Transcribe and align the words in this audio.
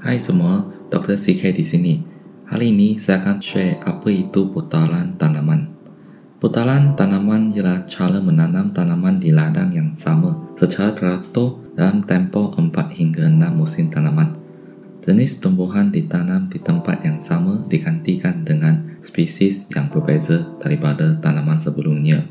Hai 0.00 0.16
semua, 0.16 0.64
Dr. 0.88 1.12
CK 1.12 1.52
di 1.52 1.60
sini. 1.60 1.94
Hari 2.48 2.72
ini 2.72 2.96
saya 2.96 3.20
akan 3.20 3.36
share 3.36 3.84
apa 3.84 4.08
itu 4.08 4.48
putaran 4.48 5.12
tanaman. 5.20 5.76
Putaran 6.40 6.96
tanaman 6.96 7.52
ialah 7.52 7.84
cara 7.84 8.16
menanam 8.16 8.72
tanaman 8.72 9.20
di 9.20 9.28
ladang 9.28 9.68
yang 9.68 9.92
sama 9.92 10.56
secara 10.56 10.96
teratur 10.96 11.60
dalam 11.76 12.00
tempoh 12.00 12.48
4 12.48 12.72
hingga 12.96 13.28
6 13.28 13.44
musim 13.52 13.92
tanaman. 13.92 14.40
Jenis 15.04 15.36
tumbuhan 15.36 15.92
ditanam 15.92 16.48
di 16.48 16.56
tempat 16.56 17.04
yang 17.04 17.20
sama 17.20 17.68
digantikan 17.68 18.40
dengan 18.40 18.96
spesies 19.04 19.68
yang 19.68 19.92
berbeza 19.92 20.48
daripada 20.64 21.20
tanaman 21.20 21.60
sebelumnya. 21.60 22.24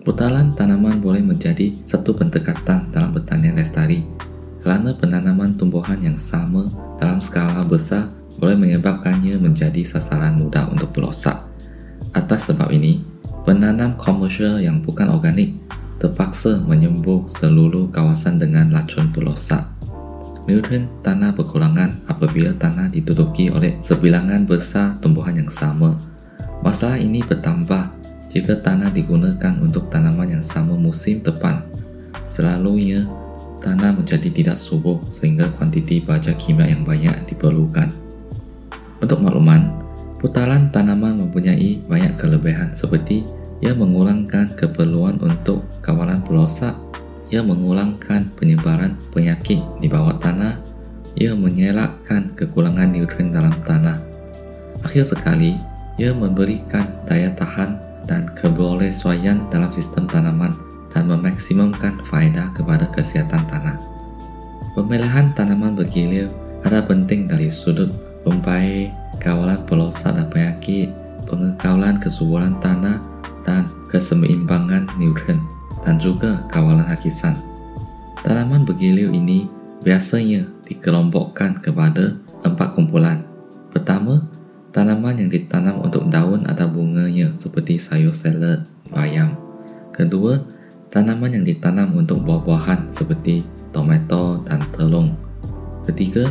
Putaran 0.00 0.56
tanaman 0.56 1.04
boleh 1.04 1.20
menjadi 1.20 1.76
satu 1.84 2.16
pendekatan 2.16 2.88
dalam 2.88 3.12
pertanian 3.12 3.60
lestari 3.60 4.00
kerana 4.66 4.90
penanaman 4.98 5.54
tumbuhan 5.54 5.94
yang 6.02 6.18
sama 6.18 6.66
dalam 6.98 7.22
skala 7.22 7.62
besar 7.62 8.10
boleh 8.42 8.58
menyebabkannya 8.58 9.38
menjadi 9.38 9.86
sasaran 9.86 10.42
mudah 10.42 10.66
untuk 10.66 10.90
perosak. 10.90 11.38
Atas 12.10 12.50
sebab 12.50 12.74
ini, 12.74 12.98
penanam 13.46 13.94
komersial 13.94 14.58
yang 14.58 14.82
bukan 14.82 15.06
organik 15.06 15.54
terpaksa 16.02 16.58
menyembuh 16.66 17.30
seluruh 17.30 17.94
kawasan 17.94 18.42
dengan 18.42 18.74
lacun 18.74 19.14
perosak. 19.14 19.62
Nutrien 20.50 20.90
tanah 20.98 21.30
berkurangan 21.30 22.02
apabila 22.10 22.50
tanah 22.58 22.90
diduduki 22.90 23.54
oleh 23.54 23.78
sebilangan 23.86 24.50
besar 24.50 24.98
tumbuhan 24.98 25.46
yang 25.46 25.50
sama. 25.50 25.94
Masalah 26.66 26.98
ini 26.98 27.22
bertambah 27.22 27.86
jika 28.26 28.58
tanah 28.66 28.90
digunakan 28.90 29.62
untuk 29.62 29.86
tanaman 29.94 30.26
yang 30.26 30.42
sama 30.42 30.74
musim 30.74 31.22
depan, 31.22 31.62
selalunya 32.26 33.06
tanah 33.60 33.96
menjadi 33.96 34.28
tidak 34.32 34.58
subur 34.60 35.00
sehingga 35.08 35.48
kuantiti 35.56 36.02
baja 36.04 36.32
kimia 36.36 36.68
yang 36.68 36.84
banyak 36.84 37.14
diperlukan. 37.28 37.88
Untuk 39.00 39.20
makluman, 39.20 39.76
putaran 40.20 40.72
tanaman 40.72 41.20
mempunyai 41.20 41.80
banyak 41.84 42.16
kelebihan 42.16 42.72
seperti 42.72 43.24
ia 43.64 43.72
mengurangkan 43.72 44.52
keperluan 44.52 45.16
untuk 45.24 45.64
kawalan 45.80 46.20
perosak, 46.20 46.76
ia 47.32 47.40
mengurangkan 47.40 48.28
penyebaran 48.36 49.00
penyakit 49.12 49.60
di 49.80 49.88
bawah 49.88 50.16
tanah, 50.20 50.60
ia 51.16 51.32
menyelakkan 51.32 52.36
kekurangan 52.36 52.92
nutrien 52.92 53.32
dalam 53.32 53.54
tanah. 53.64 53.96
Akhir 54.84 55.08
sekali, 55.08 55.56
ia 55.96 56.12
memberikan 56.12 56.84
daya 57.08 57.32
tahan 57.32 57.80
dan 58.04 58.28
kebolehsuaian 58.36 59.48
dalam 59.48 59.72
sistem 59.72 60.04
tanaman 60.04 60.52
dan 60.96 61.12
memaksimumkan 61.12 62.00
faedah 62.08 62.48
kepada 62.56 62.88
kesihatan 62.88 63.44
tanah. 63.52 63.76
Pemilihan 64.72 65.36
tanaman 65.36 65.76
bergilir 65.76 66.32
ada 66.64 66.80
penting 66.80 67.28
dari 67.28 67.52
sudut 67.52 67.92
rumpai, 68.24 68.88
kawalan 69.20 69.60
pelosak 69.68 70.16
dan 70.16 70.32
penyakit, 70.32 70.88
pengekalan 71.28 72.00
kesuburan 72.00 72.56
tanah 72.64 73.04
dan 73.44 73.68
keseimbangan 73.92 74.88
nutrien 74.96 75.36
dan 75.84 76.00
juga 76.00 76.40
kawalan 76.48 76.88
hakisan. 76.88 77.36
Tanaman 78.24 78.64
bergilir 78.64 79.12
ini 79.12 79.52
biasanya 79.84 80.48
dikelompokkan 80.64 81.60
kepada 81.60 82.16
empat 82.42 82.72
kumpulan. 82.72 83.22
Pertama, 83.70 84.24
tanaman 84.72 85.20
yang 85.20 85.30
ditanam 85.30 85.84
untuk 85.84 86.08
daun 86.08 86.42
atau 86.48 86.66
bunganya 86.66 87.36
seperti 87.36 87.78
sayur 87.78 88.16
salad, 88.16 88.66
bayam. 88.90 89.36
Kedua, 89.94 90.42
tanaman 90.96 91.28
yang 91.28 91.44
ditanam 91.44 91.92
untuk 91.92 92.24
buah-buahan 92.24 92.88
seperti 92.88 93.44
tomato 93.68 94.40
dan 94.48 94.64
telung. 94.72 95.12
Ketiga, 95.84 96.24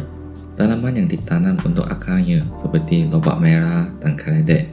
tanaman 0.57 1.05
yang 1.05 1.05
ditanam 1.05 1.53
untuk 1.61 1.85
akarnya 1.85 2.41
seperti 2.57 3.05
lobak 3.05 3.38
merah 3.38 3.85
dan 4.02 4.17
keledek. 4.17 4.66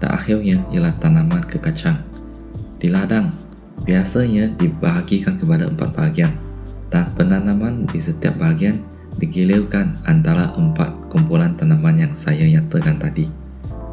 Dan 0.00 0.08
akhirnya 0.16 0.64
ialah 0.72 0.96
tanaman 0.96 1.44
kekacang. 1.44 2.00
Di 2.80 2.88
ladang, 2.88 3.36
biasanya 3.84 4.48
dibahagikan 4.56 5.36
kepada 5.36 5.68
empat 5.68 5.92
bahagian 5.92 6.32
dan 6.88 7.12
penanaman 7.12 7.84
di 7.84 8.00
setiap 8.00 8.40
bahagian 8.40 8.80
digilirkan 9.20 9.92
antara 10.08 10.56
empat 10.56 10.88
kumpulan 11.12 11.52
tanaman 11.52 12.00
yang 12.00 12.16
saya 12.16 12.48
nyatakan 12.48 12.96
tadi. 12.96 13.28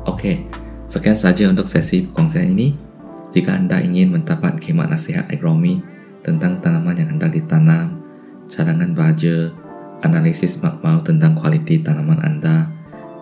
Okey, 0.07 0.47
sekian 0.87 1.19
saja 1.19 1.51
untuk 1.51 1.67
sesi 1.67 2.07
perkongsian 2.07 2.55
ini. 2.55 2.90
Jika 3.31 3.55
anda 3.55 3.79
ingin 3.79 4.11
mendapat 4.11 4.59
khidmat 4.59 4.91
nasihat 4.91 5.23
agronomi 5.31 5.79
tentang 6.21 6.59
tanaman 6.59 6.99
yang 6.99 7.15
hendak 7.15 7.31
ditanam, 7.31 8.03
cadangan 8.51 8.91
baja, 8.91 9.55
analisis 10.03 10.59
makmal 10.59 10.99
tentang 11.01 11.33
kualiti 11.33 11.79
tanaman 11.79 12.19
anda, 12.19 12.67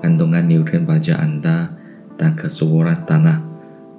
kandungan 0.02 0.50
nutrien 0.50 0.84
baja 0.84 1.22
anda, 1.22 1.78
dan 2.18 2.34
kesuburan 2.34 3.06
tanah, 3.06 3.46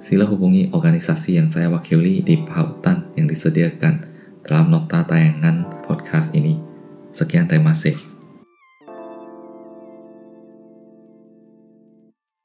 sila 0.03 0.27
hubungi 0.27 0.69
organisasi 0.75 1.39
yang 1.39 1.47
saya 1.47 1.71
wakili 1.71 2.19
di 2.21 2.43
pautan 2.43 3.07
yang 3.15 3.31
disediakan 3.31 4.05
dalam 4.43 4.67
nota 4.67 5.07
tayangan 5.07 5.69
podcast 5.87 6.35
ini. 6.35 6.59
Sekian 7.15 7.47
terima 7.47 7.71
kasih. 7.71 8.20